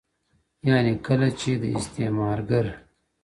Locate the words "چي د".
1.39-1.63